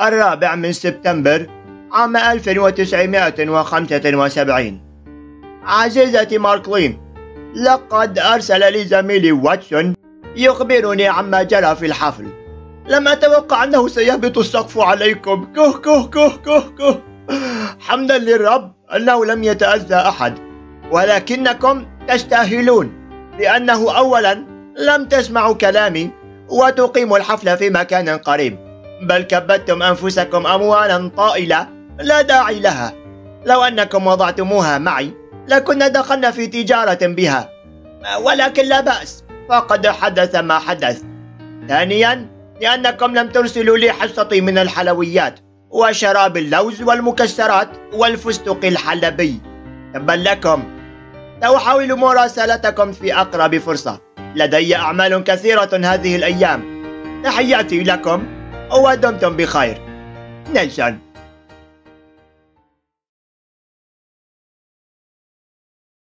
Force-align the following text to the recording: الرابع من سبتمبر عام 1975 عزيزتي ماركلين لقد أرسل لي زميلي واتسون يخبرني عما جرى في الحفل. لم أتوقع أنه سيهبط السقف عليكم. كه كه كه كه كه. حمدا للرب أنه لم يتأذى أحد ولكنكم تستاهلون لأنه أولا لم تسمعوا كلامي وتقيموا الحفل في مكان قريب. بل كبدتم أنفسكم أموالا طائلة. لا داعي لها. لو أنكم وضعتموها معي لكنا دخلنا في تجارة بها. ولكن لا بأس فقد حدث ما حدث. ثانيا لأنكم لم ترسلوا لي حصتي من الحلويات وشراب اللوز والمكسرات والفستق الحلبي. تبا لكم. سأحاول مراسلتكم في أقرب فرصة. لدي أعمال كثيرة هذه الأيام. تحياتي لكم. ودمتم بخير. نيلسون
الرابع 0.00 0.54
من 0.54 0.72
سبتمبر 0.72 1.46
عام 1.92 2.16
1975 2.16 4.80
عزيزتي 5.64 6.38
ماركلين 6.38 7.00
لقد 7.56 8.18
أرسل 8.18 8.72
لي 8.72 8.84
زميلي 8.84 9.32
واتسون 9.32 9.94
يخبرني 10.36 11.08
عما 11.08 11.42
جرى 11.42 11.76
في 11.76 11.86
الحفل. 11.86 12.26
لم 12.88 13.08
أتوقع 13.08 13.64
أنه 13.64 13.88
سيهبط 13.88 14.38
السقف 14.38 14.78
عليكم. 14.78 15.52
كه 15.56 15.72
كه 15.72 16.06
كه 16.06 16.36
كه 16.36 16.60
كه. 16.78 17.02
حمدا 17.80 18.18
للرب 18.18 18.72
أنه 18.96 19.24
لم 19.24 19.44
يتأذى 19.44 19.94
أحد 19.94 20.38
ولكنكم 20.90 21.86
تستاهلون 22.08 22.92
لأنه 23.38 23.98
أولا 23.98 24.46
لم 24.78 25.04
تسمعوا 25.04 25.54
كلامي 25.54 26.10
وتقيموا 26.48 27.18
الحفل 27.18 27.56
في 27.56 27.70
مكان 27.70 28.08
قريب. 28.08 28.65
بل 29.02 29.22
كبدتم 29.22 29.82
أنفسكم 29.82 30.46
أموالا 30.46 31.10
طائلة. 31.16 31.68
لا 32.00 32.22
داعي 32.22 32.60
لها. 32.60 32.92
لو 33.44 33.62
أنكم 33.62 34.06
وضعتموها 34.06 34.78
معي 34.78 35.10
لكنا 35.48 35.88
دخلنا 35.88 36.30
في 36.30 36.46
تجارة 36.46 36.98
بها. 37.02 37.50
ولكن 38.22 38.64
لا 38.64 38.80
بأس 38.80 39.24
فقد 39.48 39.86
حدث 39.86 40.34
ما 40.34 40.58
حدث. 40.58 41.02
ثانيا 41.68 42.26
لأنكم 42.60 43.14
لم 43.14 43.28
ترسلوا 43.28 43.78
لي 43.78 43.92
حصتي 43.92 44.40
من 44.40 44.58
الحلويات 44.58 45.40
وشراب 45.70 46.36
اللوز 46.36 46.82
والمكسرات 46.82 47.68
والفستق 47.92 48.64
الحلبي. 48.64 49.40
تبا 49.94 50.12
لكم. 50.12 50.64
سأحاول 51.42 51.98
مراسلتكم 51.98 52.92
في 52.92 53.14
أقرب 53.14 53.58
فرصة. 53.58 54.00
لدي 54.34 54.76
أعمال 54.76 55.24
كثيرة 55.24 55.70
هذه 55.84 56.16
الأيام. 56.16 56.64
تحياتي 57.24 57.82
لكم. 57.82 58.35
ودمتم 58.72 59.36
بخير. 59.36 59.78
نيلسون 60.54 61.05